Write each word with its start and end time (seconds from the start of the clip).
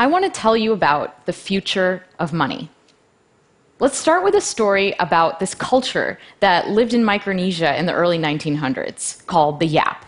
I 0.00 0.06
want 0.06 0.24
to 0.24 0.30
tell 0.30 0.56
you 0.56 0.72
about 0.72 1.26
the 1.26 1.32
future 1.34 2.06
of 2.18 2.32
money. 2.32 2.70
Let's 3.80 3.98
start 3.98 4.24
with 4.24 4.34
a 4.34 4.40
story 4.40 4.94
about 4.98 5.40
this 5.40 5.54
culture 5.54 6.18
that 6.40 6.70
lived 6.70 6.94
in 6.94 7.04
Micronesia 7.04 7.78
in 7.78 7.84
the 7.84 7.92
early 7.92 8.18
1900s 8.18 9.26
called 9.26 9.60
the 9.60 9.66
Yap. 9.66 10.06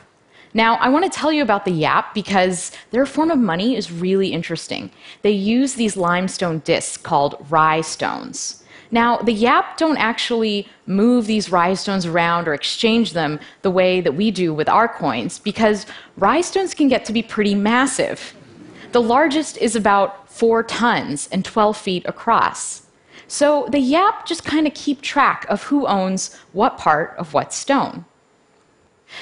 Now, 0.54 0.76
I 0.76 0.88
want 0.88 1.04
to 1.04 1.10
tell 1.10 1.30
you 1.30 1.42
about 1.42 1.66
the 1.66 1.72
Yap 1.72 2.14
because 2.14 2.72
their 2.90 3.04
form 3.04 3.30
of 3.30 3.38
money 3.38 3.76
is 3.76 3.92
really 3.92 4.28
interesting. 4.28 4.90
They 5.20 5.32
use 5.32 5.74
these 5.74 5.94
limestone 5.94 6.60
discs 6.60 6.96
called 6.96 7.44
rai 7.50 7.82
stones. 7.82 8.64
Now, 8.90 9.18
the 9.18 9.34
Yap 9.34 9.76
don't 9.76 9.98
actually 9.98 10.70
move 10.86 11.26
these 11.26 11.52
rai 11.52 11.74
stones 11.74 12.06
around 12.06 12.48
or 12.48 12.54
exchange 12.54 13.12
them 13.12 13.38
the 13.60 13.70
way 13.70 14.00
that 14.00 14.14
we 14.14 14.30
do 14.30 14.54
with 14.54 14.70
our 14.70 14.88
coins 14.88 15.38
because 15.38 15.84
rai 16.16 16.40
stones 16.40 16.72
can 16.72 16.88
get 16.88 17.04
to 17.04 17.12
be 17.12 17.22
pretty 17.22 17.54
massive. 17.54 18.34
The 18.92 19.00
largest 19.00 19.56
is 19.56 19.74
about 19.74 20.30
four 20.30 20.62
tons 20.62 21.28
and 21.32 21.44
12 21.44 21.76
feet 21.76 22.04
across. 22.06 22.82
So 23.26 23.66
the 23.70 23.78
Yap 23.78 24.26
just 24.26 24.44
kind 24.44 24.66
of 24.66 24.74
keep 24.74 25.00
track 25.00 25.46
of 25.48 25.64
who 25.64 25.86
owns 25.86 26.36
what 26.52 26.76
part 26.76 27.14
of 27.16 27.32
what 27.32 27.54
stone. 27.54 28.04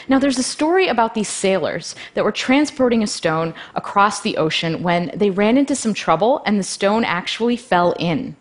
Now, 0.09 0.19
there's 0.19 0.39
a 0.39 0.43
story 0.43 0.89
about 0.89 1.15
these 1.15 1.29
sailors 1.29 1.95
that 2.15 2.25
were 2.25 2.33
transporting 2.33 3.03
a 3.03 3.09
stone 3.09 3.55
across 3.75 4.21
the 4.21 4.37
ocean 4.37 4.83
when 4.83 5.13
they 5.15 5.31
ran 5.31 5.57
into 5.57 5.75
some 5.75 5.95
trouble 5.95 6.43
and 6.47 6.59
the 6.59 6.65
stone 6.65 7.05
actually 7.05 7.57
fell 7.57 7.93
in. 7.99 8.37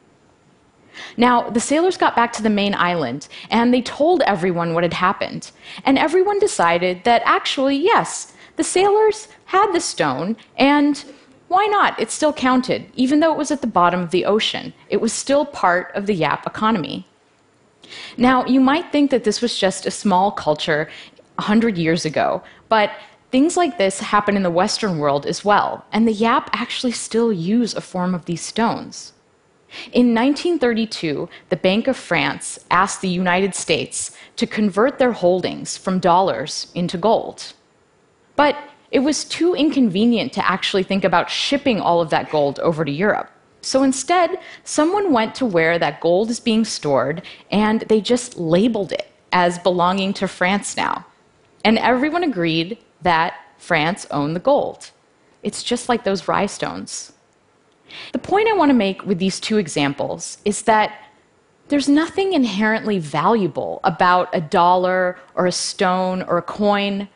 Now, 1.17 1.49
the 1.49 1.59
sailors 1.59 1.97
got 1.97 2.15
back 2.15 2.33
to 2.33 2.43
the 2.43 2.49
main 2.49 2.73
island 2.73 3.27
and 3.49 3.73
they 3.73 3.81
told 3.81 4.21
everyone 4.23 4.73
what 4.73 4.83
had 4.83 4.93
happened. 4.93 5.51
And 5.85 5.97
everyone 5.97 6.39
decided 6.39 7.03
that 7.03 7.21
actually, 7.25 7.77
yes, 7.77 8.33
the 8.55 8.63
sailors 8.63 9.27
had 9.45 9.71
the 9.71 9.79
stone 9.79 10.35
and 10.57 11.03
why 11.49 11.65
not? 11.65 11.99
It 11.99 12.11
still 12.11 12.31
counted, 12.31 12.85
even 12.95 13.19
though 13.19 13.33
it 13.33 13.37
was 13.37 13.51
at 13.51 13.61
the 13.61 13.67
bottom 13.67 13.99
of 13.99 14.11
the 14.11 14.23
ocean. 14.23 14.71
It 14.87 15.01
was 15.01 15.11
still 15.11 15.45
part 15.45 15.91
of 15.95 16.05
the 16.05 16.13
Yap 16.13 16.45
economy. 16.45 17.07
Now, 18.17 18.45
you 18.45 18.59
might 18.59 18.91
think 18.91 19.09
that 19.09 19.23
this 19.23 19.41
was 19.41 19.57
just 19.57 19.87
a 19.87 19.91
small 19.91 20.31
culture 20.31 20.87
100 21.35 21.75
years 21.75 22.05
ago, 22.05 22.43
but 22.69 22.91
things 23.31 23.57
like 23.57 23.79
this 23.79 23.99
happen 23.99 24.37
in 24.37 24.43
the 24.43 24.51
Western 24.51 24.99
world 24.99 25.25
as 25.25 25.43
well, 25.43 25.85
and 25.91 26.07
the 26.07 26.13
Yap 26.13 26.51
actually 26.53 26.91
still 26.91 27.33
use 27.33 27.73
a 27.73 27.81
form 27.81 28.13
of 28.13 28.25
these 28.25 28.41
stones. 28.41 29.13
In 29.91 30.13
1932, 30.13 31.29
the 31.49 31.55
Bank 31.55 31.87
of 31.87 31.97
France 31.97 32.59
asked 32.69 33.01
the 33.01 33.09
United 33.09 33.55
States 33.55 34.15
to 34.35 34.45
convert 34.45 34.99
their 34.99 35.13
holdings 35.13 35.77
from 35.77 35.99
dollars 35.99 36.71
into 36.75 36.97
gold. 36.97 37.53
But 38.35 38.55
it 38.91 38.99
was 38.99 39.23
too 39.23 39.53
inconvenient 39.53 40.33
to 40.33 40.49
actually 40.49 40.83
think 40.83 41.03
about 41.03 41.29
shipping 41.29 41.79
all 41.79 42.01
of 42.01 42.09
that 42.09 42.31
gold 42.31 42.59
over 42.59 42.83
to 42.83 42.91
Europe. 42.91 43.29
So 43.61 43.83
instead, 43.83 44.39
someone 44.63 45.11
went 45.11 45.35
to 45.35 45.45
where 45.45 45.77
that 45.77 46.01
gold 46.01 46.29
is 46.29 46.39
being 46.39 46.65
stored 46.65 47.21
and 47.51 47.81
they 47.81 48.01
just 48.01 48.37
labeled 48.37 48.91
it 48.91 49.11
as 49.31 49.59
belonging 49.59 50.13
to 50.13 50.27
France 50.27 50.77
now. 50.77 51.05
And 51.63 51.77
everyone 51.77 52.23
agreed 52.23 52.77
that 53.01 53.33
France 53.57 54.07
owned 54.11 54.35
the 54.35 54.39
gold. 54.39 54.91
It's 55.43 55.61
just 55.61 55.89
like 55.89 56.03
those 56.03 56.27
rai 56.27 56.47
stones. 56.47 57.13
The 58.13 58.19
point 58.19 58.47
I 58.47 58.53
want 58.53 58.69
to 58.69 58.75
make 58.75 59.05
with 59.05 59.19
these 59.19 59.39
two 59.39 59.57
examples 59.57 60.37
is 60.45 60.63
that 60.63 60.93
there's 61.69 61.89
nothing 61.89 62.33
inherently 62.33 62.97
valuable 62.97 63.79
about 63.83 64.29
a 64.33 64.41
dollar 64.41 65.17
or 65.35 65.45
a 65.45 65.51
stone 65.51 66.23
or 66.23 66.37
a 66.37 66.41
coin. 66.41 67.07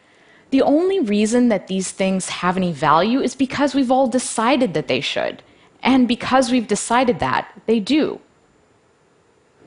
The 0.53 0.61
only 0.61 0.99
reason 0.99 1.47
that 1.47 1.65
these 1.65 1.89
things 1.89 2.29
have 2.29 2.57
any 2.57 2.71
value 2.71 3.19
is 3.19 3.33
because 3.33 3.73
we've 3.73 3.89
all 3.89 4.05
decided 4.05 4.75
that 4.75 4.87
they 4.87 5.01
should. 5.01 5.41
And 5.81 6.07
because 6.07 6.51
we've 6.51 6.67
decided 6.67 7.17
that, 7.17 7.51
they 7.65 7.79
do. 7.79 8.21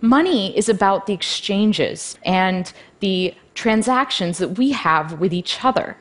Money 0.01 0.57
is 0.57 0.69
about 0.69 1.07
the 1.07 1.13
exchanges 1.13 2.17
and 2.25 2.73
the 3.01 3.35
transactions 3.55 4.39
that 4.39 4.59
we 4.59 4.71
have 4.71 5.19
with 5.19 5.35
each 5.35 5.65
other. 5.65 5.97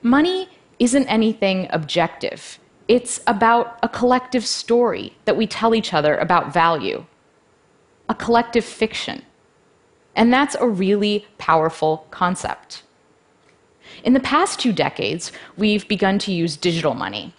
Money 0.00 0.48
isn't 0.78 1.06
anything 1.06 1.66
objective, 1.68 2.58
it's 2.96 3.20
about 3.26 3.78
a 3.82 3.90
collective 3.90 4.46
story 4.46 5.18
that 5.26 5.36
we 5.36 5.46
tell 5.46 5.74
each 5.74 5.92
other 5.92 6.16
about 6.16 6.50
value, 6.50 7.04
a 8.08 8.14
collective 8.14 8.64
fiction. 8.64 9.20
And 10.16 10.32
that's 10.32 10.54
a 10.54 10.66
really 10.66 11.26
powerful 11.36 12.06
concept. 12.10 12.84
In 14.04 14.12
the 14.12 14.20
past 14.20 14.60
two 14.60 14.72
decades, 14.72 15.32
we've 15.56 15.86
begun 15.88 16.18
to 16.20 16.32
use 16.32 16.56
digital 16.56 16.94
money. 16.94 17.34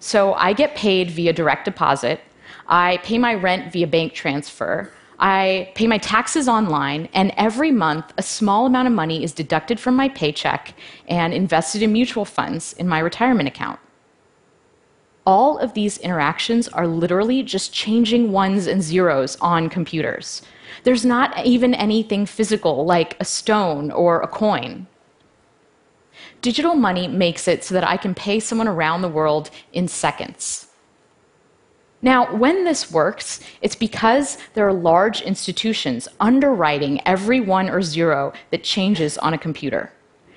So 0.00 0.34
I 0.34 0.52
get 0.52 0.74
paid 0.74 1.10
via 1.10 1.32
direct 1.32 1.64
deposit, 1.64 2.20
I 2.66 2.98
pay 2.98 3.18
my 3.18 3.34
rent 3.34 3.72
via 3.72 3.86
bank 3.86 4.14
transfer, 4.14 4.90
I 5.18 5.70
pay 5.76 5.86
my 5.86 5.98
taxes 5.98 6.48
online, 6.48 7.08
and 7.14 7.32
every 7.36 7.70
month 7.70 8.12
a 8.18 8.22
small 8.22 8.66
amount 8.66 8.88
of 8.88 8.94
money 8.94 9.22
is 9.22 9.32
deducted 9.32 9.78
from 9.78 9.94
my 9.94 10.08
paycheck 10.08 10.74
and 11.06 11.32
invested 11.32 11.82
in 11.82 11.92
mutual 11.92 12.24
funds 12.24 12.72
in 12.72 12.88
my 12.88 12.98
retirement 12.98 13.48
account. 13.48 13.78
All 15.24 15.58
of 15.58 15.74
these 15.74 15.98
interactions 15.98 16.66
are 16.66 16.88
literally 16.88 17.44
just 17.44 17.72
changing 17.72 18.32
ones 18.32 18.66
and 18.66 18.82
zeros 18.82 19.36
on 19.40 19.68
computers. 19.70 20.42
There's 20.82 21.04
not 21.04 21.46
even 21.46 21.74
anything 21.74 22.26
physical 22.26 22.84
like 22.84 23.16
a 23.20 23.24
stone 23.24 23.92
or 23.92 24.20
a 24.20 24.26
coin. 24.26 24.88
Digital 26.40 26.74
money 26.74 27.08
makes 27.08 27.48
it 27.48 27.64
so 27.64 27.74
that 27.74 27.86
I 27.86 27.96
can 27.96 28.14
pay 28.14 28.40
someone 28.40 28.68
around 28.68 29.02
the 29.02 29.08
world 29.08 29.50
in 29.72 29.88
seconds. 29.88 30.68
Now, 32.04 32.34
when 32.34 32.64
this 32.64 32.90
works, 32.90 33.40
it's 33.60 33.76
because 33.76 34.36
there 34.54 34.66
are 34.66 34.72
large 34.72 35.20
institutions 35.22 36.08
underwriting 36.18 37.00
every 37.06 37.40
one 37.40 37.70
or 37.70 37.80
zero 37.80 38.32
that 38.50 38.64
changes 38.64 39.16
on 39.18 39.34
a 39.34 39.38
computer. 39.38 39.92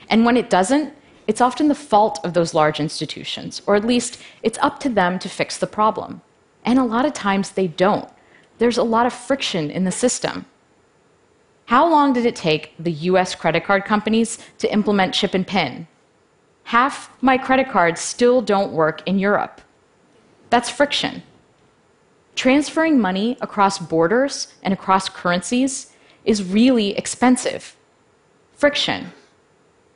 And 0.07 0.25
when 0.25 0.37
it 0.37 0.51
doesn't, 0.51 0.93
it's 1.25 1.41
often 1.41 1.67
the 1.67 1.73
fault 1.75 2.19
of 2.23 2.35
those 2.35 2.53
large 2.53 2.79
institutions, 2.79 3.63
or 3.65 3.75
at 3.75 3.83
least 3.83 4.21
it's 4.43 4.59
up 4.61 4.79
to 4.81 4.89
them 4.89 5.17
to 5.17 5.27
fix 5.27 5.57
the 5.57 5.65
problem. 5.65 6.21
And 6.63 6.77
a 6.77 6.83
lot 6.83 7.05
of 7.05 7.13
times 7.13 7.51
they 7.51 7.67
don't. 7.67 8.09
There's 8.59 8.77
a 8.77 8.83
lot 8.83 9.07
of 9.07 9.13
friction 9.13 9.71
in 9.71 9.85
the 9.85 9.91
system. 9.91 10.45
How 11.65 11.89
long 11.89 12.13
did 12.13 12.25
it 12.25 12.35
take 12.35 12.73
the 12.77 12.91
US 12.91 13.33
credit 13.33 13.63
card 13.65 13.85
companies 13.85 14.37
to 14.59 14.71
implement 14.71 15.13
chip 15.13 15.33
and 15.33 15.45
PIN? 15.45 15.87
Half 16.65 17.09
my 17.21 17.37
credit 17.37 17.69
cards 17.69 18.01
still 18.01 18.41
don't 18.41 18.71
work 18.71 19.01
in 19.07 19.19
Europe. 19.19 19.61
That's 20.49 20.69
friction. 20.69 21.23
Transferring 22.35 22.99
money 22.99 23.37
across 23.41 23.79
borders 23.79 24.53
and 24.61 24.73
across 24.73 25.09
currencies 25.09 25.91
is 26.23 26.43
really 26.43 26.95
expensive. 26.97 27.75
Friction. 28.53 29.11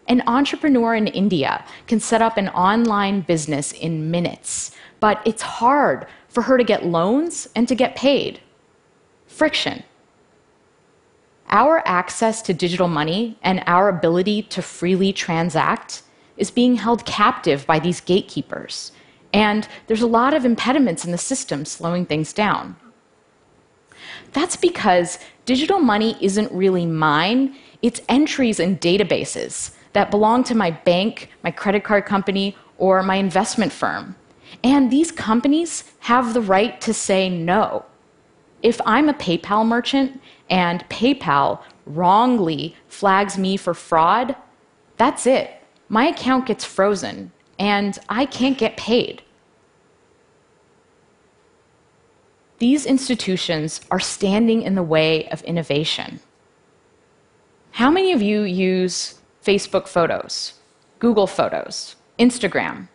An 0.08 0.24
entrepreneur 0.26 0.96
in 0.96 1.08
India 1.08 1.64
can 1.86 2.00
set 2.00 2.22
up 2.22 2.38
an 2.38 2.50
online 2.50 3.22
business 3.22 3.72
in 3.72 4.10
minutes, 4.10 4.72
but 5.00 5.22
it's 5.24 5.44
hard 5.44 6.08
for 6.28 6.44
her 6.44 6.58
to 6.58 6.64
get 6.64 6.86
loans 6.86 7.48
and 7.56 7.68
to 7.68 7.76
get 7.76 7.96
paid. 7.96 8.40
Friction. 9.28 9.84
Our 11.50 11.82
access 11.86 12.42
to 12.44 12.54
digital 12.54 12.88
money 12.88 13.38
and 13.42 13.64
our 13.66 13.90
ability 13.90 14.44
to 14.44 14.62
freely 14.62 15.12
transact 15.14 16.04
is 16.38 16.52
being 16.52 16.76
held 16.76 17.06
captive 17.06 17.66
by 17.66 17.80
these 17.80 18.02
gatekeepers 18.02 18.92
and 19.34 19.68
there's 19.88 20.02
a 20.02 20.08
lot 20.08 20.34
of 20.34 20.46
impediments 20.46 21.06
in 21.06 21.12
the 21.12 21.18
system 21.18 21.66
slowing 21.66 22.06
things 22.06 22.34
down. 22.34 22.76
That's 24.34 24.56
because 24.56 25.20
digital 25.46 25.80
money 25.80 26.16
isn't 26.22 26.52
really 26.52 26.86
mine, 26.86 27.56
it's 27.82 28.02
entries 28.10 28.60
in 28.60 28.78
databases 28.78 29.76
that 29.94 30.12
belong 30.12 30.44
to 30.46 30.56
my 30.56 30.72
bank, 30.72 31.30
my 31.44 31.52
credit 31.52 31.84
card 31.84 32.06
company, 32.06 32.56
or 32.78 33.04
my 33.04 33.16
investment 33.16 33.72
firm. 33.72 34.16
And 34.64 34.92
these 34.92 35.12
companies 35.12 35.84
have 36.00 36.34
the 36.34 36.42
right 36.42 36.80
to 36.82 36.94
say 36.94 37.30
no. 37.30 37.86
If 38.62 38.82
I'm 38.86 39.10
a 39.10 39.14
PayPal 39.14 39.66
merchant 39.66 40.22
and 40.50 40.88
PayPal 40.90 41.62
wrongly 41.86 42.76
flags 42.88 43.38
me 43.38 43.58
for 43.58 43.74
fraud, 43.74 44.36
that's 44.98 45.26
it. 45.26 45.52
My 45.88 46.08
account 46.08 46.46
gets 46.46 46.66
frozen 46.66 47.32
and 47.58 47.98
I 48.10 48.26
can't 48.26 48.58
get 48.58 48.78
paid. 48.78 49.24
These 52.60 52.86
institutions 52.86 53.82
are 53.90 54.02
standing 54.02 54.62
in 54.64 54.76
the 54.76 54.84
way 54.84 55.30
of 55.30 55.42
innovation. 55.44 56.20
How 57.72 57.90
many 57.90 58.12
of 58.12 58.22
you 58.22 58.42
use 58.42 59.22
Facebook 59.44 59.88
photos, 59.88 60.56
Google 61.00 61.28
Photos, 61.28 61.96
Instagram? 62.20 62.90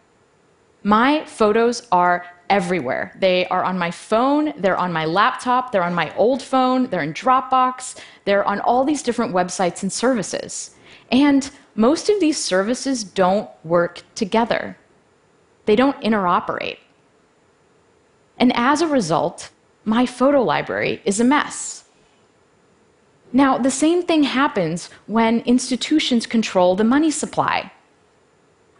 My 0.82 1.24
photos 1.24 1.88
are 1.90 2.26
everywhere. 2.50 3.12
They 3.18 3.46
are 3.48 3.64
on 3.64 3.78
my 3.78 3.90
phone, 3.90 4.52
they're 4.56 4.76
on 4.76 4.92
my 4.92 5.04
laptop, 5.04 5.72
they're 5.72 5.82
on 5.82 5.94
my 5.94 6.14
old 6.16 6.42
phone, 6.42 6.88
they're 6.88 7.02
in 7.02 7.14
Dropbox, 7.14 7.98
they're 8.24 8.44
on 8.44 8.60
all 8.60 8.84
these 8.84 9.02
different 9.02 9.34
websites 9.34 9.82
and 9.82 9.92
services. 9.92 10.74
And 11.10 11.50
most 11.74 12.08
of 12.08 12.20
these 12.20 12.42
services 12.42 13.04
don't 13.04 13.48
work 13.64 14.02
together, 14.14 14.76
they 15.66 15.76
don't 15.76 16.00
interoperate. 16.00 16.78
And 18.38 18.52
as 18.54 18.82
a 18.82 18.86
result, 18.86 19.50
my 19.84 20.06
photo 20.06 20.42
library 20.42 21.02
is 21.04 21.20
a 21.20 21.24
mess. 21.24 21.84
Now, 23.32 23.58
the 23.58 23.70
same 23.70 24.02
thing 24.02 24.22
happens 24.22 24.90
when 25.06 25.40
institutions 25.40 26.26
control 26.26 26.76
the 26.76 26.84
money 26.84 27.10
supply. 27.10 27.72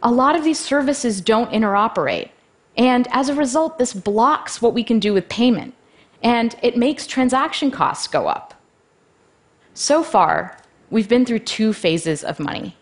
A 0.01 0.11
lot 0.11 0.35
of 0.35 0.43
these 0.43 0.59
services 0.59 1.19
don't 1.19 1.51
interoperate. 1.51 2.29
And 2.77 3.07
as 3.11 3.29
a 3.29 3.35
result, 3.35 3.77
this 3.77 3.93
blocks 3.93 4.61
what 4.61 4.73
we 4.73 4.83
can 4.83 4.99
do 4.99 5.13
with 5.13 5.29
payment, 5.29 5.73
and 6.21 6.55
it 6.61 6.77
makes 6.77 7.07
transaction 7.07 7.71
costs 7.71 8.07
go 8.07 8.27
up. 8.27 8.53
So 9.73 10.03
far, 10.03 10.57
we've 10.89 11.09
been 11.09 11.25
through 11.25 11.39
two 11.39 11.73
phases 11.73 12.23
of 12.23 12.39
money. 12.39 12.75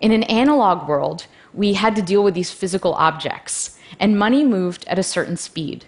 In 0.00 0.12
an 0.12 0.24
analog 0.24 0.88
world, 0.88 1.26
we 1.52 1.74
had 1.74 1.94
to 1.96 2.02
deal 2.02 2.24
with 2.24 2.34
these 2.34 2.50
physical 2.50 2.94
objects, 2.94 3.78
and 4.00 4.18
money 4.18 4.44
moved 4.44 4.84
at 4.88 4.98
a 4.98 5.02
certain 5.02 5.36
speed 5.36 5.86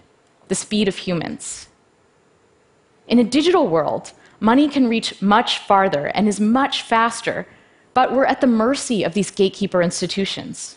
the 0.48 0.54
speed 0.54 0.86
of 0.86 0.96
humans. 0.96 1.66
In 3.08 3.18
a 3.18 3.24
digital 3.24 3.66
world, 3.66 4.12
money 4.38 4.68
can 4.68 4.88
reach 4.88 5.20
much 5.20 5.58
farther 5.58 6.06
and 6.14 6.28
is 6.28 6.38
much 6.38 6.82
faster, 6.82 7.48
but 7.94 8.12
we're 8.12 8.26
at 8.26 8.40
the 8.40 8.46
mercy 8.46 9.02
of 9.02 9.14
these 9.14 9.30
gatekeeper 9.30 9.82
institutions. 9.82 10.76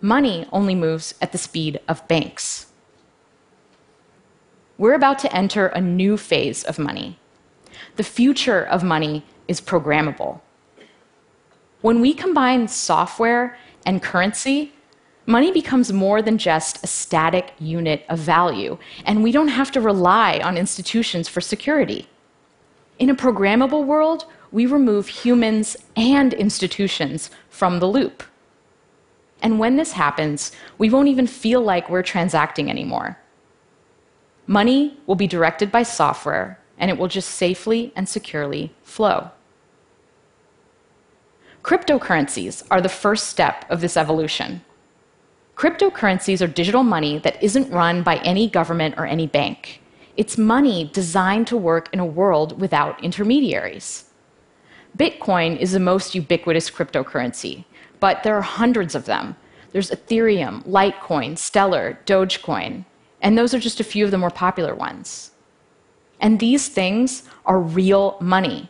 Money 0.00 0.46
only 0.50 0.74
moves 0.74 1.14
at 1.20 1.32
the 1.32 1.38
speed 1.38 1.78
of 1.86 2.06
banks. 2.08 2.66
We're 4.78 4.94
about 4.94 5.18
to 5.20 5.36
enter 5.36 5.66
a 5.66 5.80
new 5.80 6.16
phase 6.16 6.64
of 6.64 6.78
money. 6.78 7.18
The 7.96 8.02
future 8.02 8.62
of 8.64 8.82
money 8.82 9.26
is 9.46 9.60
programmable. 9.60 10.40
When 11.82 12.00
we 12.00 12.14
combine 12.14 12.66
software 12.68 13.58
and 13.84 14.02
currency, 14.02 14.72
money 15.26 15.52
becomes 15.52 15.92
more 15.92 16.22
than 16.22 16.38
just 16.38 16.82
a 16.82 16.86
static 16.86 17.52
unit 17.58 18.06
of 18.08 18.18
value, 18.18 18.78
and 19.04 19.22
we 19.22 19.32
don't 19.32 19.48
have 19.48 19.70
to 19.72 19.82
rely 19.82 20.40
on 20.42 20.56
institutions 20.56 21.28
for 21.28 21.42
security. 21.42 22.08
In 22.98 23.10
a 23.10 23.14
programmable 23.14 23.84
world, 23.84 24.24
we 24.50 24.64
remove 24.64 25.08
humans 25.08 25.76
and 25.94 26.32
institutions 26.32 27.30
from 27.50 27.80
the 27.80 27.86
loop. 27.86 28.22
And 29.42 29.58
when 29.58 29.76
this 29.76 29.92
happens, 29.92 30.52
we 30.78 30.90
won't 30.90 31.08
even 31.08 31.26
feel 31.26 31.60
like 31.60 31.88
we're 31.88 32.02
transacting 32.02 32.70
anymore. 32.70 33.18
Money 34.46 34.98
will 35.06 35.14
be 35.14 35.26
directed 35.26 35.70
by 35.70 35.82
software, 35.82 36.58
and 36.78 36.90
it 36.90 36.98
will 36.98 37.08
just 37.08 37.30
safely 37.30 37.92
and 37.94 38.08
securely 38.08 38.74
flow. 38.82 39.30
Cryptocurrencies 41.62 42.66
are 42.70 42.80
the 42.80 42.88
first 42.88 43.28
step 43.28 43.64
of 43.70 43.80
this 43.80 43.96
evolution. 43.96 44.62
Cryptocurrencies 45.56 46.40
are 46.40 46.46
digital 46.46 46.82
money 46.82 47.18
that 47.18 47.42
isn't 47.42 47.70
run 47.70 48.02
by 48.02 48.16
any 48.18 48.48
government 48.48 48.94
or 48.96 49.06
any 49.06 49.26
bank. 49.26 49.82
It's 50.16 50.38
money 50.38 50.90
designed 50.92 51.46
to 51.48 51.56
work 51.56 51.88
in 51.92 52.00
a 52.00 52.06
world 52.06 52.58
without 52.60 53.02
intermediaries. 53.04 54.04
Bitcoin 54.96 55.58
is 55.58 55.72
the 55.72 55.80
most 55.80 56.14
ubiquitous 56.14 56.70
cryptocurrency 56.70 57.64
but 58.00 58.22
there 58.22 58.36
are 58.36 58.42
hundreds 58.42 58.94
of 58.94 59.04
them. 59.04 59.36
There's 59.72 59.90
Ethereum, 59.90 60.64
Litecoin, 60.66 61.38
Stellar, 61.38 61.98
Dogecoin, 62.06 62.84
and 63.22 63.36
those 63.36 63.54
are 63.54 63.60
just 63.60 63.80
a 63.80 63.84
few 63.84 64.04
of 64.04 64.10
the 64.10 64.18
more 64.18 64.30
popular 64.30 64.74
ones. 64.74 65.30
And 66.20 66.40
these 66.40 66.68
things 66.68 67.22
are 67.46 67.60
real 67.60 68.16
money. 68.20 68.68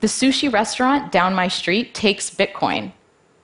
The 0.00 0.06
sushi 0.06 0.52
restaurant 0.52 1.10
down 1.10 1.34
my 1.34 1.48
street 1.48 1.94
takes 1.94 2.30
Bitcoin. 2.30 2.92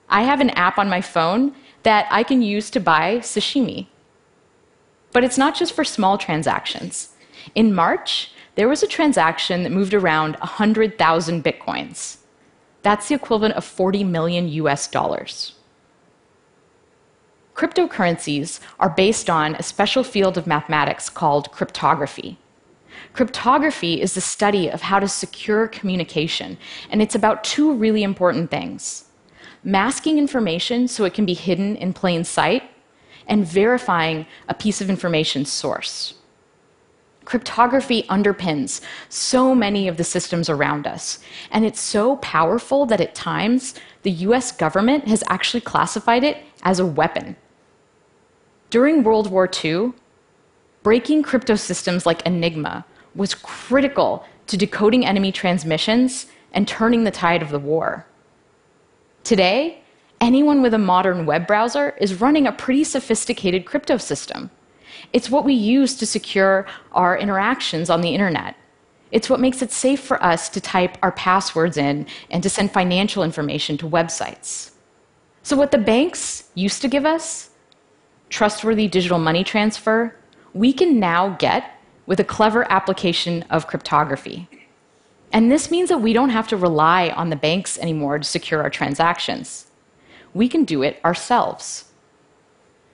I 0.09 0.23
have 0.23 0.41
an 0.41 0.51
app 0.51 0.77
on 0.77 0.89
my 0.89 1.01
phone 1.01 1.55
that 1.83 2.07
I 2.11 2.23
can 2.23 2.41
use 2.41 2.69
to 2.71 2.79
buy 2.79 3.17
sashimi. 3.19 3.87
But 5.11 5.23
it's 5.23 5.37
not 5.37 5.55
just 5.55 5.73
for 5.73 5.83
small 5.83 6.17
transactions. 6.17 7.13
In 7.55 7.73
March, 7.73 8.31
there 8.55 8.69
was 8.69 8.83
a 8.83 8.87
transaction 8.87 9.63
that 9.63 9.71
moved 9.71 9.93
around 9.93 10.35
100,000 10.35 11.43
Bitcoins. 11.43 12.17
That's 12.83 13.07
the 13.07 13.15
equivalent 13.15 13.55
of 13.55 13.63
40 13.63 14.03
million 14.03 14.47
US 14.47 14.87
dollars. 14.87 15.53
Cryptocurrencies 17.55 18.59
are 18.79 18.89
based 18.89 19.29
on 19.29 19.55
a 19.55 19.63
special 19.63 20.03
field 20.03 20.37
of 20.37 20.47
mathematics 20.47 21.09
called 21.09 21.51
cryptography. 21.51 22.37
Cryptography 23.13 24.01
is 24.01 24.13
the 24.13 24.21
study 24.21 24.69
of 24.69 24.81
how 24.81 24.99
to 24.99 25.07
secure 25.07 25.67
communication, 25.67 26.57
and 26.89 27.01
it's 27.01 27.15
about 27.15 27.43
two 27.43 27.73
really 27.73 28.03
important 28.03 28.49
things 28.49 29.05
masking 29.63 30.17
information 30.17 30.87
so 30.87 31.05
it 31.05 31.13
can 31.13 31.25
be 31.25 31.35
hidden 31.35 31.75
in 31.75 31.93
plain 31.93 32.23
sight, 32.23 32.63
and 33.27 33.45
verifying 33.45 34.25
a 34.49 34.53
piece 34.53 34.81
of 34.81 34.89
information's 34.89 35.51
source. 35.51 36.15
Cryptography 37.31 38.03
underpins 38.09 38.81
so 39.07 39.55
many 39.55 39.87
of 39.87 39.95
the 39.95 40.03
systems 40.03 40.49
around 40.49 40.85
us, 40.85 41.19
and 41.49 41.63
it's 41.63 41.79
so 41.79 42.17
powerful 42.17 42.85
that 42.87 42.99
at 42.99 43.15
times 43.15 43.73
the 44.01 44.11
US 44.27 44.51
government 44.51 45.07
has 45.07 45.23
actually 45.27 45.61
classified 45.61 46.25
it 46.25 46.43
as 46.63 46.77
a 46.77 46.85
weapon. 46.85 47.37
During 48.69 49.01
World 49.01 49.31
War 49.31 49.49
II, 49.63 49.93
breaking 50.83 51.23
crypto 51.23 51.55
systems 51.55 52.05
like 52.05 52.21
Enigma 52.25 52.83
was 53.15 53.33
critical 53.33 54.25
to 54.47 54.57
decoding 54.57 55.05
enemy 55.05 55.31
transmissions 55.31 56.25
and 56.51 56.67
turning 56.67 57.05
the 57.05 57.11
tide 57.11 57.41
of 57.41 57.51
the 57.51 57.59
war. 57.59 58.05
Today, 59.23 59.79
anyone 60.19 60.61
with 60.61 60.73
a 60.73 60.77
modern 60.77 61.25
web 61.25 61.47
browser 61.47 61.95
is 61.97 62.19
running 62.19 62.45
a 62.45 62.51
pretty 62.51 62.83
sophisticated 62.83 63.63
crypto 63.65 63.95
system. 63.95 64.51
It's 65.13 65.29
what 65.29 65.45
we 65.45 65.53
use 65.53 65.95
to 65.97 66.05
secure 66.05 66.65
our 66.91 67.17
interactions 67.17 67.89
on 67.89 68.01
the 68.01 68.13
internet. 68.13 68.55
It's 69.11 69.29
what 69.29 69.39
makes 69.39 69.61
it 69.61 69.71
safe 69.71 69.99
for 69.99 70.21
us 70.23 70.47
to 70.49 70.61
type 70.61 70.97
our 71.03 71.11
passwords 71.11 71.77
in 71.77 72.07
and 72.29 72.41
to 72.43 72.49
send 72.49 72.71
financial 72.71 73.23
information 73.23 73.77
to 73.77 73.89
websites. 73.89 74.71
So, 75.43 75.57
what 75.57 75.71
the 75.71 75.77
banks 75.77 76.49
used 76.55 76.81
to 76.81 76.87
give 76.87 77.05
us, 77.05 77.49
trustworthy 78.29 78.87
digital 78.87 79.19
money 79.19 79.43
transfer, 79.43 80.15
we 80.53 80.71
can 80.71 80.99
now 80.99 81.29
get 81.39 81.75
with 82.05 82.19
a 82.19 82.23
clever 82.23 82.69
application 82.71 83.43
of 83.49 83.67
cryptography. 83.67 84.47
And 85.33 85.51
this 85.51 85.71
means 85.71 85.89
that 85.89 86.01
we 86.01 86.13
don't 86.13 86.29
have 86.29 86.47
to 86.49 86.57
rely 86.57 87.09
on 87.09 87.29
the 87.29 87.35
banks 87.35 87.77
anymore 87.79 88.19
to 88.19 88.23
secure 88.23 88.61
our 88.61 88.69
transactions. 88.69 89.67
We 90.33 90.47
can 90.47 90.65
do 90.65 90.83
it 90.83 90.99
ourselves. 91.03 91.90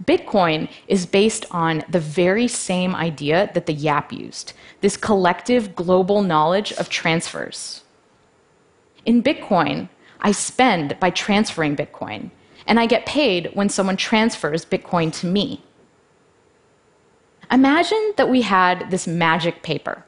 Bitcoin 0.05 0.69
is 0.87 1.05
based 1.05 1.45
on 1.51 1.83
the 1.89 1.99
very 1.99 2.47
same 2.47 2.95
idea 2.95 3.49
that 3.53 3.65
the 3.65 3.73
YAP 3.73 4.13
used 4.13 4.53
this 4.81 4.95
collective 4.95 5.75
global 5.75 6.21
knowledge 6.21 6.71
of 6.73 6.87
transfers. 6.87 7.83
In 9.05 9.23
Bitcoin, 9.23 9.89
I 10.21 10.31
spend 10.31 10.99
by 10.99 11.09
transferring 11.09 11.75
Bitcoin, 11.75 12.29
and 12.67 12.79
I 12.79 12.85
get 12.85 13.05
paid 13.05 13.51
when 13.53 13.69
someone 13.69 13.97
transfers 13.97 14.65
Bitcoin 14.65 15.11
to 15.19 15.25
me. 15.25 15.63
Imagine 17.49 18.13
that 18.17 18.29
we 18.29 18.41
had 18.41 18.91
this 18.91 19.07
magic 19.07 19.63
paper. 19.63 20.05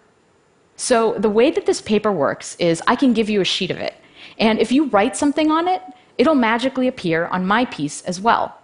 So, 0.76 1.14
the 1.14 1.30
way 1.30 1.52
that 1.52 1.66
this 1.66 1.82
paper 1.82 2.12
works 2.12 2.56
is 2.60 2.82
I 2.88 2.96
can 2.96 3.14
give 3.14 3.30
you 3.30 3.42
a 3.42 3.46
sheet 3.46 3.72
of 3.72 3.78
it, 3.78 3.96
and 4.38 4.60
if 4.60 4.72
you 4.72 4.86
write 4.86 5.18
something 5.18 5.52
on 5.52 5.68
it, 5.68 5.82
it'll 6.18 6.36
magically 6.36 6.88
appear 6.88 7.28
on 7.28 7.48
my 7.48 7.66
piece 7.66 8.02
as 8.04 8.22
well. 8.22 8.59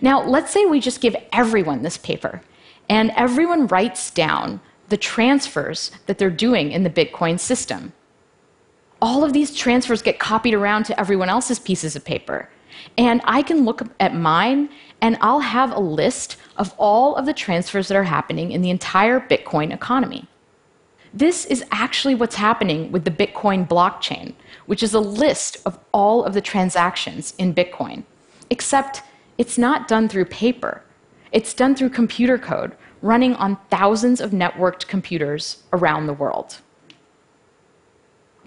Now, 0.00 0.22
let's 0.22 0.52
say 0.52 0.66
we 0.66 0.80
just 0.80 1.00
give 1.00 1.16
everyone 1.32 1.82
this 1.82 1.98
paper, 1.98 2.42
and 2.88 3.10
everyone 3.16 3.66
writes 3.66 4.10
down 4.10 4.60
the 4.88 4.96
transfers 4.96 5.90
that 6.06 6.18
they're 6.18 6.30
doing 6.30 6.72
in 6.72 6.82
the 6.82 6.90
Bitcoin 6.90 7.38
system. 7.38 7.92
All 9.00 9.24
of 9.24 9.32
these 9.32 9.54
transfers 9.54 10.02
get 10.02 10.18
copied 10.18 10.54
around 10.54 10.84
to 10.84 11.00
everyone 11.00 11.28
else's 11.28 11.58
pieces 11.58 11.96
of 11.96 12.04
paper. 12.04 12.50
And 12.98 13.20
I 13.24 13.42
can 13.42 13.64
look 13.64 13.82
at 13.98 14.14
mine 14.14 14.68
and 15.00 15.16
I'll 15.20 15.40
have 15.40 15.72
a 15.72 15.80
list 15.80 16.36
of 16.56 16.74
all 16.76 17.16
of 17.16 17.24
the 17.24 17.32
transfers 17.32 17.88
that 17.88 17.96
are 17.96 18.04
happening 18.04 18.52
in 18.52 18.60
the 18.60 18.70
entire 18.70 19.20
Bitcoin 19.20 19.72
economy. 19.72 20.26
This 21.14 21.46
is 21.46 21.64
actually 21.72 22.14
what's 22.14 22.36
happening 22.36 22.92
with 22.92 23.04
the 23.04 23.10
Bitcoin 23.10 23.66
blockchain, 23.66 24.34
which 24.66 24.82
is 24.82 24.94
a 24.94 25.00
list 25.00 25.56
of 25.64 25.78
all 25.92 26.24
of 26.24 26.34
the 26.34 26.40
transactions 26.40 27.34
in 27.38 27.54
Bitcoin. 27.54 28.04
Except 28.50 29.02
it's 29.40 29.56
not 29.56 29.88
done 29.88 30.06
through 30.06 30.26
paper, 30.26 30.82
it's 31.32 31.54
done 31.54 31.74
through 31.74 31.88
computer 31.88 32.36
code 32.36 32.76
running 33.00 33.34
on 33.36 33.56
thousands 33.70 34.20
of 34.20 34.32
networked 34.32 34.86
computers 34.86 35.62
around 35.72 36.06
the 36.06 36.12
world. 36.12 36.58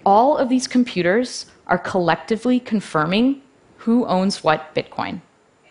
All 0.06 0.36
of 0.36 0.48
these 0.48 0.68
computers 0.68 1.46
are 1.66 1.78
collectively 1.78 2.60
confirming 2.60 3.42
who 3.78 4.06
owns 4.06 4.44
what 4.44 4.72
Bitcoin. 4.72 5.20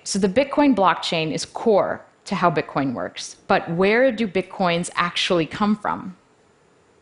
So 0.04 0.20
the 0.20 0.28
Bitcoin 0.28 0.76
blockchain 0.76 1.32
is 1.32 1.46
core 1.46 2.04
to 2.26 2.36
how 2.36 2.52
Bitcoin 2.52 2.94
works. 2.94 3.38
But 3.48 3.72
where 3.72 4.12
do 4.12 4.28
Bitcoins 4.28 4.90
actually 4.96 5.46
come 5.46 5.78
from? 5.78 6.18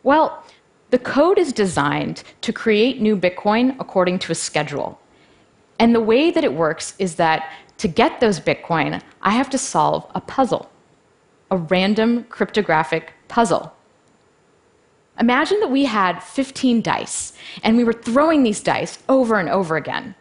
Well, 0.03 0.45
the 0.91 0.99
code 0.99 1.39
is 1.39 1.51
designed 1.51 2.21
to 2.41 2.53
create 2.53 3.01
new 3.01 3.17
Bitcoin 3.17 3.75
according 3.79 4.19
to 4.19 4.31
a 4.31 4.35
schedule. 4.35 4.99
And 5.79 5.95
the 5.95 5.99
way 5.99 6.29
that 6.29 6.43
it 6.43 6.53
works 6.53 6.93
is 6.99 7.15
that 7.15 7.51
to 7.81 7.87
get 7.87 8.19
those 8.19 8.39
Bitcoin, 8.39 9.01
I 9.23 9.31
have 9.31 9.49
to 9.49 9.57
solve 9.57 10.05
a 10.13 10.21
puzzle. 10.21 10.69
a 11.49 11.57
random 11.57 12.23
cryptographic 12.25 13.13
puzzle. 13.27 13.73
Imagine 15.19 15.59
that 15.61 15.71
we 15.71 15.85
had 15.85 16.21
15 16.21 16.81
dice 16.83 17.33
and 17.63 17.75
we 17.75 17.83
were 17.83 17.91
throwing 17.91 18.43
these 18.43 18.61
dice 18.61 18.99
over 19.09 19.39
and 19.39 19.49
over 19.49 19.77
again. 19.77 20.13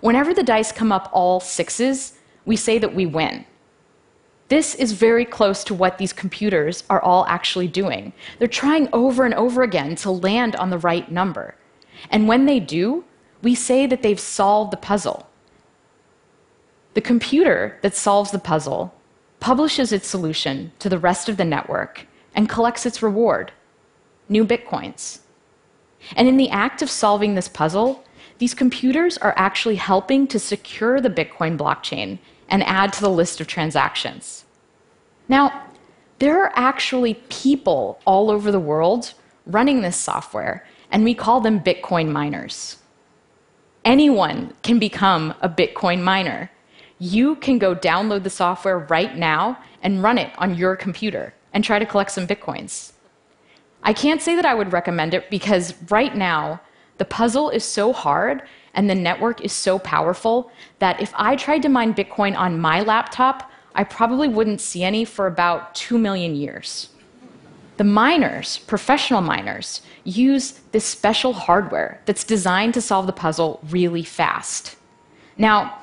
Whenever 0.00 0.32
the 0.32 0.44
dice 0.44 0.70
come 0.72 0.92
up 0.92 1.10
all 1.12 1.40
sixes, 1.40 2.14
we 2.46 2.56
say 2.56 2.78
that 2.78 2.94
we 2.94 3.06
win. 3.06 3.44
This 4.48 4.76
is 4.76 4.92
very 4.92 5.24
close 5.24 5.64
to 5.64 5.74
what 5.74 5.98
these 5.98 6.12
computers 6.12 6.84
are 6.88 7.02
all 7.02 7.26
actually 7.26 7.68
doing. 7.68 8.12
They're 8.38 8.48
trying 8.48 8.88
over 8.92 9.24
and 9.24 9.34
over 9.34 9.62
again 9.62 9.96
to 9.96 10.10
land 10.12 10.54
on 10.56 10.70
the 10.70 10.78
right 10.78 11.10
number. 11.10 11.56
And 12.08 12.28
when 12.28 12.46
they 12.46 12.60
do, 12.60 13.04
we 13.42 13.54
say 13.56 13.86
that 13.86 14.02
they've 14.02 14.18
solved 14.20 14.72
the 14.72 14.76
puzzle. 14.78 15.29
The 16.94 17.00
computer 17.00 17.78
that 17.82 17.94
solves 17.94 18.30
the 18.30 18.38
puzzle 18.38 18.94
publishes 19.38 19.92
its 19.92 20.08
solution 20.08 20.72
to 20.80 20.88
the 20.88 20.98
rest 20.98 21.28
of 21.28 21.36
the 21.36 21.44
network 21.44 22.06
and 22.34 22.48
collects 22.48 22.86
its 22.86 23.02
reward 23.02 23.52
new 24.28 24.44
bitcoins. 24.44 25.20
And 26.16 26.28
in 26.28 26.36
the 26.36 26.50
act 26.50 26.82
of 26.82 26.90
solving 26.90 27.34
this 27.34 27.48
puzzle, 27.48 28.04
these 28.38 28.54
computers 28.54 29.18
are 29.18 29.34
actually 29.36 29.76
helping 29.76 30.26
to 30.28 30.38
secure 30.38 31.00
the 31.00 31.10
Bitcoin 31.10 31.58
blockchain 31.58 32.18
and 32.48 32.62
add 32.64 32.92
to 32.94 33.02
the 33.02 33.10
list 33.10 33.40
of 33.40 33.46
transactions. 33.46 34.46
Now, 35.28 35.66
there 36.20 36.42
are 36.42 36.52
actually 36.54 37.14
people 37.28 38.00
all 38.06 38.30
over 38.30 38.50
the 38.50 38.58
world 38.58 39.12
running 39.46 39.82
this 39.82 39.96
software, 39.96 40.66
and 40.90 41.04
we 41.04 41.14
call 41.14 41.40
them 41.40 41.60
Bitcoin 41.60 42.10
miners. 42.10 42.78
Anyone 43.84 44.54
can 44.62 44.78
become 44.78 45.34
a 45.42 45.48
Bitcoin 45.48 46.02
miner. 46.02 46.50
You 47.00 47.36
can 47.36 47.58
go 47.58 47.74
download 47.74 48.24
the 48.24 48.30
software 48.30 48.78
right 48.78 49.16
now 49.16 49.58
and 49.82 50.02
run 50.02 50.18
it 50.18 50.30
on 50.36 50.54
your 50.54 50.76
computer 50.76 51.32
and 51.54 51.64
try 51.64 51.78
to 51.78 51.86
collect 51.86 52.12
some 52.12 52.26
Bitcoins. 52.26 52.92
I 53.82 53.94
can't 53.94 54.20
say 54.20 54.36
that 54.36 54.44
I 54.44 54.54
would 54.54 54.74
recommend 54.74 55.14
it 55.14 55.30
because 55.30 55.74
right 55.90 56.14
now, 56.14 56.60
the 56.98 57.06
puzzle 57.06 57.48
is 57.48 57.64
so 57.64 57.94
hard 57.94 58.42
and 58.74 58.88
the 58.88 58.94
network 58.94 59.40
is 59.40 59.54
so 59.54 59.78
powerful 59.78 60.52
that 60.78 61.00
if 61.00 61.14
I 61.16 61.36
tried 61.36 61.62
to 61.62 61.70
mine 61.70 61.94
Bitcoin 61.94 62.36
on 62.36 62.60
my 62.60 62.82
laptop, 62.82 63.50
I 63.74 63.84
probably 63.84 64.28
wouldn't 64.28 64.60
see 64.60 64.84
any 64.84 65.06
for 65.06 65.26
about 65.26 65.74
2 65.74 65.96
million 65.96 66.34
years. 66.34 66.90
The 67.78 67.84
miners, 67.84 68.58
professional 68.58 69.22
miners, 69.22 69.80
use 70.04 70.60
this 70.72 70.84
special 70.84 71.32
hardware 71.32 72.02
that's 72.04 72.24
designed 72.24 72.74
to 72.74 72.82
solve 72.82 73.06
the 73.06 73.12
puzzle 73.14 73.60
really 73.70 74.02
fast. 74.02 74.76
Now, 75.38 75.79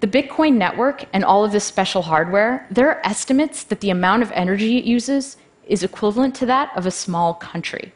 the 0.00 0.06
Bitcoin 0.06 0.54
network 0.54 1.04
and 1.12 1.24
all 1.24 1.44
of 1.44 1.52
this 1.52 1.64
special 1.64 2.02
hardware, 2.02 2.66
there 2.70 2.90
are 2.90 3.00
estimates 3.04 3.64
that 3.64 3.80
the 3.80 3.90
amount 3.90 4.22
of 4.22 4.30
energy 4.32 4.76
it 4.76 4.84
uses 4.84 5.36
is 5.66 5.82
equivalent 5.82 6.34
to 6.36 6.46
that 6.46 6.70
of 6.76 6.86
a 6.86 6.90
small 6.90 7.34
country. 7.34 7.92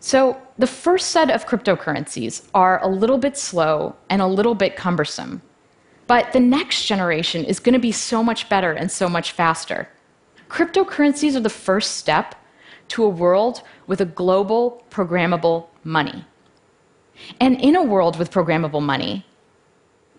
So, 0.00 0.40
the 0.58 0.66
first 0.66 1.10
set 1.10 1.30
of 1.30 1.46
cryptocurrencies 1.46 2.48
are 2.54 2.82
a 2.82 2.88
little 2.88 3.18
bit 3.18 3.36
slow 3.36 3.96
and 4.08 4.22
a 4.22 4.26
little 4.26 4.54
bit 4.54 4.76
cumbersome. 4.76 5.42
But 6.06 6.32
the 6.32 6.40
next 6.40 6.86
generation 6.86 7.44
is 7.44 7.60
going 7.60 7.72
to 7.74 7.78
be 7.78 7.92
so 7.92 8.22
much 8.22 8.48
better 8.48 8.72
and 8.72 8.90
so 8.90 9.08
much 9.08 9.32
faster. 9.32 9.88
Cryptocurrencies 10.48 11.34
are 11.34 11.40
the 11.40 11.50
first 11.50 11.96
step 11.96 12.34
to 12.88 13.04
a 13.04 13.08
world 13.08 13.62
with 13.86 14.00
a 14.00 14.04
global 14.04 14.84
programmable 14.90 15.66
money. 15.82 16.24
And 17.40 17.60
in 17.60 17.74
a 17.74 17.82
world 17.82 18.18
with 18.18 18.30
programmable 18.30 18.82
money, 18.82 19.25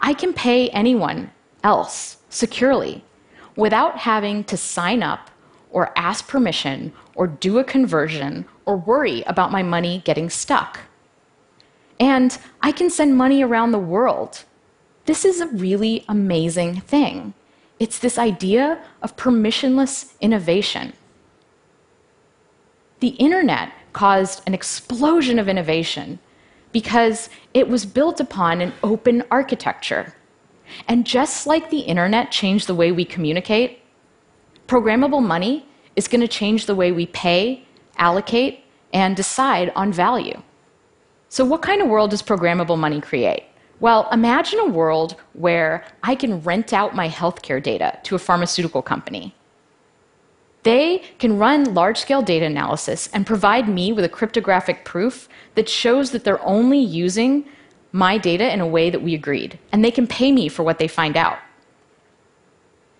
I 0.01 0.13
can 0.13 0.33
pay 0.33 0.69
anyone 0.69 1.31
else 1.63 2.17
securely 2.29 3.03
without 3.55 3.97
having 3.99 4.43
to 4.45 4.57
sign 4.57 5.03
up 5.03 5.31
or 5.71 5.91
ask 5.97 6.27
permission 6.27 6.93
or 7.15 7.27
do 7.27 7.57
a 7.57 7.63
conversion 7.63 8.45
or 8.65 8.77
worry 8.77 9.23
about 9.23 9.51
my 9.51 9.63
money 9.63 10.01
getting 10.05 10.29
stuck. 10.29 10.79
And 11.99 12.37
I 12.61 12.71
can 12.71 12.89
send 12.89 13.17
money 13.17 13.43
around 13.43 13.71
the 13.71 13.79
world. 13.79 14.43
This 15.05 15.25
is 15.25 15.41
a 15.41 15.47
really 15.47 16.05
amazing 16.07 16.81
thing. 16.81 17.33
It's 17.79 17.99
this 17.99 18.17
idea 18.17 18.83
of 19.01 19.15
permissionless 19.15 20.13
innovation. 20.19 20.93
The 22.99 23.09
internet 23.09 23.71
caused 23.93 24.41
an 24.47 24.53
explosion 24.53 25.39
of 25.39 25.49
innovation 25.49 26.19
because 26.71 27.29
it 27.53 27.67
was 27.67 27.85
built 27.85 28.19
upon 28.19 28.61
an 28.61 28.73
open 28.83 29.23
architecture. 29.31 30.13
And 30.87 31.05
just 31.05 31.47
like 31.47 31.69
the 31.69 31.79
internet 31.79 32.31
changed 32.31 32.67
the 32.67 32.75
way 32.75 32.91
we 32.91 33.05
communicate, 33.05 33.81
Programmable 34.67 35.25
money 35.25 35.65
is 35.95 36.09
going 36.09 36.19
to 36.19 36.27
change 36.27 36.65
the 36.65 36.75
way 36.75 36.91
we 36.91 37.05
pay, 37.05 37.65
allocate, 37.97 38.65
and 38.91 39.15
decide 39.15 39.71
on 39.77 39.93
value. 39.93 40.41
So, 41.29 41.45
what 41.45 41.61
kind 41.61 41.81
of 41.81 41.87
world 41.87 42.11
does 42.11 42.21
programmable 42.21 42.77
money 42.77 42.99
create? 42.99 43.43
Well, 43.79 44.09
imagine 44.11 44.59
a 44.59 44.65
world 44.65 45.15
where 45.33 45.85
I 46.03 46.15
can 46.15 46.41
rent 46.41 46.73
out 46.73 46.95
my 46.95 47.07
healthcare 47.07 47.63
data 47.63 47.97
to 48.03 48.15
a 48.15 48.19
pharmaceutical 48.19 48.81
company. 48.81 49.33
They 50.67 51.01
can 51.17 51.39
run 51.39 51.73
large 51.73 51.97
scale 51.97 52.21
data 52.21 52.45
analysis 52.45 53.07
and 53.13 53.25
provide 53.25 53.69
me 53.69 53.93
with 53.93 54.03
a 54.03 54.09
cryptographic 54.09 54.83
proof 54.83 55.29
that 55.55 55.69
shows 55.69 56.11
that 56.11 56.25
they're 56.25 56.45
only 56.45 56.77
using 56.77 57.45
my 57.93 58.17
data 58.17 58.51
in 58.51 58.59
a 58.59 58.67
way 58.67 58.89
that 58.89 59.01
we 59.01 59.15
agreed, 59.15 59.57
and 59.71 59.81
they 59.81 59.91
can 59.91 60.05
pay 60.05 60.29
me 60.29 60.49
for 60.49 60.63
what 60.63 60.77
they 60.77 60.89
find 60.89 61.15
out. 61.15 61.39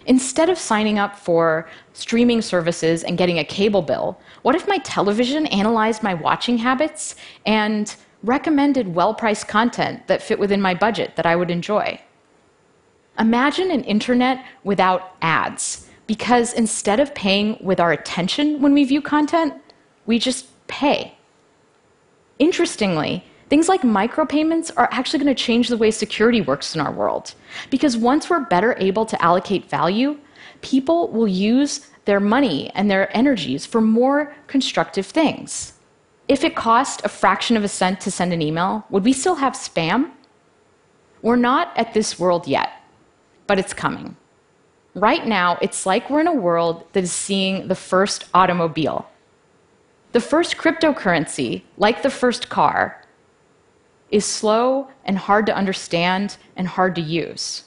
Instead 0.06 0.50
of 0.50 0.58
signing 0.58 0.98
up 0.98 1.18
for 1.18 1.68
streaming 1.92 2.42
services 2.42 3.04
and 3.04 3.18
getting 3.18 3.40
a 3.40 3.44
cable 3.44 3.82
bill, 3.82 4.18
what 4.44 4.56
if 4.56 4.66
my 4.66 4.78
television 4.78 5.46
analyzed 5.48 6.02
my 6.02 6.14
watching 6.14 6.58
habits 6.58 7.16
and 7.46 7.98
recommended 8.24 8.96
well 8.96 9.14
priced 9.14 9.50
content 9.50 10.08
that 10.08 10.24
fit 10.24 10.40
within 10.40 10.62
my 10.62 10.74
budget 10.74 11.18
that 11.18 11.26
I 11.26 11.36
would 11.36 11.52
enjoy? 11.52 12.00
Imagine 13.20 13.72
an 13.72 13.84
internet 13.84 14.46
without 14.64 15.18
ads, 15.22 15.87
because 16.08 16.54
instead 16.54 17.00
of 17.00 17.14
paying 17.14 17.58
with 17.62 17.80
our 17.80 17.92
attention 17.92 18.62
when 18.62 18.74
we 18.74 18.84
view 18.84 19.02
content, 19.02 19.54
we 20.06 20.18
just 20.18 20.48
pay. 20.68 21.14
Interestingly, 22.40 23.24
Things 23.50 23.70
like 23.70 23.82
micropayments 23.82 24.72
are 24.76 24.90
actually 24.92 25.24
going 25.24 25.34
to 25.34 25.44
change 25.44 25.70
the 25.70 25.78
way 25.78 25.90
security 25.90 26.42
works 26.42 26.76
in 26.76 26.82
our 26.82 26.92
world. 26.92 27.34
Because 27.70 27.96
once 27.96 28.30
we're 28.30 28.42
better 28.42 28.76
able 28.78 29.06
to 29.06 29.22
allocate 29.24 29.70
value, 29.70 30.18
people 30.62 31.08
will 31.10 31.28
use 31.28 31.88
their 32.06 32.20
money 32.20 32.70
and 32.76 32.92
their 32.92 33.16
energies 33.16 33.66
for 33.66 33.80
more 33.80 34.36
constructive 34.48 35.06
things. 35.06 35.74
If 36.28 36.44
it 36.44 36.56
cost 36.58 37.02
a 37.06 37.10
fraction 37.10 37.56
of 37.56 37.64
a 37.64 37.70
cent 37.70 38.02
to 38.02 38.12
send 38.12 38.34
an 38.34 38.42
email, 38.42 38.86
would 38.90 39.06
we 39.06 39.14
still 39.14 39.36
have 39.36 39.54
spam? 39.54 40.12
We're 41.22 41.38
not 41.38 41.72
at 41.78 41.94
this 41.94 42.20
world 42.20 42.48
yet, 42.48 42.70
but 43.48 43.60
it's 43.60 43.74
coming. 43.74 44.18
Right 44.98 45.28
now, 45.28 45.60
it's 45.62 45.86
like 45.86 46.10
we're 46.10 46.22
in 46.22 46.28
a 46.28 46.34
world 46.34 46.84
that 46.94 47.04
is 47.04 47.12
seeing 47.12 47.68
the 47.68 47.76
first 47.76 48.26
automobile. 48.34 49.08
The 50.12 50.20
first 50.20 50.58
cryptocurrency, 50.58 51.62
like 51.78 52.02
the 52.02 52.10
first 52.10 52.50
car, 52.50 53.06
is 54.10 54.26
slow 54.26 54.88
and 55.06 55.16
hard 55.16 55.46
to 55.46 55.56
understand 55.56 56.38
and 56.56 56.68
hard 56.68 56.96
to 56.96 57.02
use. 57.02 57.66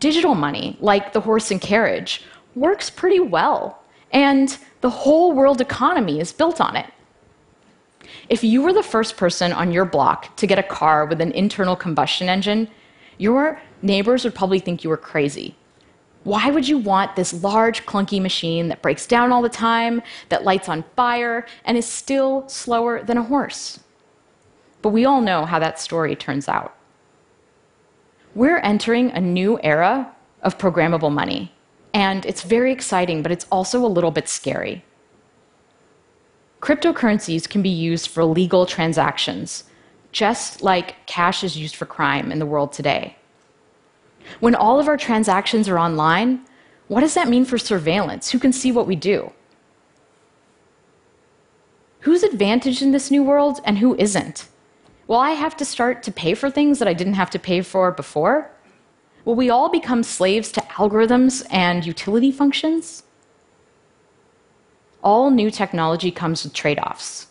Digital 0.00 0.34
money, 0.34 0.78
like 0.80 1.12
the 1.12 1.20
horse 1.20 1.50
and 1.50 1.60
carriage, 1.60 2.24
works 2.54 2.88
pretty 2.88 3.20
well, 3.20 3.82
and 4.10 4.56
the 4.80 4.88
whole 4.88 5.32
world 5.32 5.60
economy 5.60 6.18
is 6.18 6.32
built 6.32 6.62
on 6.62 6.76
it. 6.76 6.86
If 8.30 8.42
you 8.42 8.62
were 8.62 8.72
the 8.72 8.82
first 8.82 9.18
person 9.18 9.52
on 9.52 9.70
your 9.70 9.84
block 9.84 10.34
to 10.36 10.46
get 10.46 10.58
a 10.58 10.62
car 10.62 11.04
with 11.04 11.20
an 11.20 11.32
internal 11.32 11.76
combustion 11.76 12.30
engine, 12.30 12.68
your 13.18 13.60
neighbors 13.82 14.24
would 14.24 14.34
probably 14.34 14.60
think 14.60 14.82
you 14.82 14.88
were 14.88 14.96
crazy. 14.96 15.56
Why 16.24 16.50
would 16.50 16.68
you 16.68 16.78
want 16.78 17.16
this 17.16 17.42
large, 17.42 17.84
clunky 17.84 18.22
machine 18.22 18.68
that 18.68 18.82
breaks 18.82 19.06
down 19.06 19.32
all 19.32 19.42
the 19.42 19.48
time, 19.48 20.02
that 20.28 20.44
lights 20.44 20.68
on 20.68 20.84
fire, 20.94 21.46
and 21.64 21.76
is 21.76 21.86
still 21.86 22.48
slower 22.48 23.02
than 23.02 23.18
a 23.18 23.24
horse? 23.24 23.80
But 24.82 24.90
we 24.90 25.04
all 25.04 25.20
know 25.20 25.44
how 25.44 25.58
that 25.58 25.80
story 25.80 26.14
turns 26.14 26.48
out. 26.48 26.76
We're 28.34 28.58
entering 28.58 29.10
a 29.10 29.20
new 29.20 29.58
era 29.62 30.12
of 30.42 30.58
programmable 30.58 31.12
money, 31.12 31.52
and 31.92 32.24
it's 32.24 32.42
very 32.42 32.72
exciting, 32.72 33.22
but 33.22 33.32
it's 33.32 33.46
also 33.50 33.84
a 33.84 33.86
little 33.86 34.10
bit 34.10 34.28
scary. 34.28 34.84
Cryptocurrencies 36.60 37.48
can 37.48 37.62
be 37.62 37.68
used 37.68 38.08
for 38.08 38.24
legal 38.24 38.64
transactions, 38.64 39.64
just 40.12 40.62
like 40.62 41.04
cash 41.06 41.42
is 41.42 41.56
used 41.56 41.74
for 41.74 41.86
crime 41.86 42.30
in 42.30 42.38
the 42.38 42.46
world 42.46 42.72
today. 42.72 43.16
When 44.40 44.54
all 44.54 44.80
of 44.80 44.88
our 44.88 44.96
transactions 44.96 45.68
are 45.68 45.78
online, 45.78 46.40
what 46.88 47.00
does 47.00 47.14
that 47.14 47.28
mean 47.28 47.44
for 47.44 47.58
surveillance? 47.58 48.30
Who 48.30 48.38
can 48.38 48.52
see 48.52 48.72
what 48.72 48.86
we 48.86 48.96
do? 48.96 49.32
Who's 52.00 52.22
advantaged 52.22 52.82
in 52.82 52.92
this 52.92 53.10
new 53.10 53.22
world 53.22 53.60
and 53.64 53.78
who 53.78 53.94
isn't? 53.96 54.48
Will 55.06 55.18
I 55.18 55.30
have 55.30 55.56
to 55.58 55.64
start 55.64 56.02
to 56.04 56.12
pay 56.12 56.34
for 56.34 56.50
things 56.50 56.78
that 56.78 56.88
I 56.88 56.94
didn't 56.94 57.14
have 57.14 57.30
to 57.30 57.38
pay 57.38 57.60
for 57.62 57.90
before? 57.92 58.50
Will 59.24 59.34
we 59.34 59.50
all 59.50 59.68
become 59.68 60.02
slaves 60.02 60.50
to 60.52 60.60
algorithms 60.62 61.46
and 61.50 61.86
utility 61.86 62.32
functions? 62.32 63.04
all 65.02 65.30
new 65.30 65.50
technology 65.50 66.10
comes 66.10 66.44
with 66.44 66.52
trade 66.52 66.78
offs. 66.78 67.26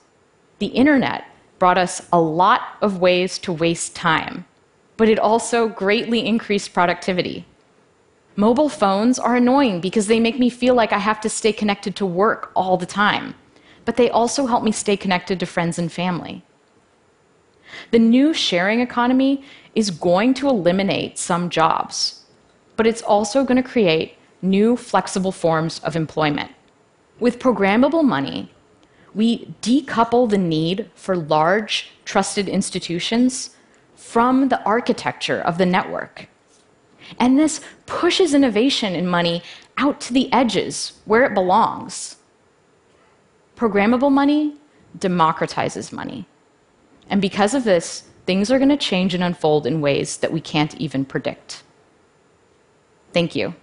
The 0.60 0.68
internet 0.68 1.26
brought 1.60 1.78
us 1.78 2.08
a 2.12 2.20
lot 2.20 2.62
of 2.82 3.00
ways 3.00 3.38
to 3.40 3.54
waste 3.54 3.96
time, 3.96 4.46
but 5.02 5.10
it 5.10 5.18
also 5.18 5.68
greatly 5.68 6.24
increased 6.24 6.76
productivity. 6.76 7.44
Mobile 8.36 8.70
phones 8.70 9.18
are 9.18 9.36
annoying 9.36 9.82
because 9.82 10.06
they 10.06 10.20
make 10.20 10.38
me 10.38 10.48
feel 10.48 10.76
like 10.76 10.94
I 10.94 11.00
have 11.00 11.20
to 11.22 11.28
stay 11.28 11.52
connected 11.52 11.96
to 11.96 12.06
work 12.06 12.52
all 12.56 12.78
the 12.78 12.86
time, 12.86 13.34
but 13.84 13.96
they 13.96 14.12
also 14.12 14.46
help 14.46 14.64
me 14.64 14.72
stay 14.72 14.96
connected 14.96 15.40
to 15.40 15.48
friends 15.48 15.80
and 15.80 15.92
family. 15.92 16.44
The 17.90 17.98
new 17.98 18.32
sharing 18.32 18.80
economy 18.80 19.44
is 19.74 19.90
going 19.90 20.36
to 20.36 20.48
eliminate 20.48 21.18
some 21.18 21.50
jobs, 21.50 22.26
but 22.76 22.86
it's 22.86 23.02
also 23.02 23.44
going 23.44 23.58
to 23.64 23.68
create 23.68 24.20
new 24.44 24.78
flexible 24.78 25.32
forms 25.32 25.80
of 25.80 25.96
employment. 25.96 26.52
With 27.20 27.40
programmable 27.40 28.04
money, 28.04 28.54
we 29.16 29.48
decouple 29.64 30.30
the 30.30 30.38
need 30.38 30.92
for 30.94 31.18
large, 31.18 31.90
trusted 32.06 32.48
institutions 32.48 33.56
from 34.02 34.50
the 34.50 34.62
architecture 34.64 35.40
of 35.40 35.60
the 35.60 35.66
network. 35.66 36.28
And 37.20 37.38
this 37.38 37.62
pushes 37.86 38.34
innovation 38.34 38.96
in 38.96 39.08
money 39.08 39.44
out 39.78 40.02
to 40.02 40.14
the 40.14 40.32
edges 40.34 41.00
where 41.06 41.24
it 41.24 41.36
belongs. 41.36 42.18
Programmable 43.56 44.12
money 44.12 44.56
democratizes 44.98 45.94
money. 45.94 46.26
And 47.10 47.22
because 47.22 47.54
of 47.54 47.64
this, 47.64 48.10
things 48.26 48.52
are 48.52 48.58
going 48.58 48.70
to 48.70 48.78
change 48.78 49.14
and 49.14 49.24
unfold 49.24 49.68
in 49.68 49.82
ways 49.82 50.18
that 50.18 50.34
we 50.34 50.42
can't 50.42 50.76
even 50.76 51.06
predict. 51.06 51.64
Thank 53.14 53.36
you. 53.36 53.54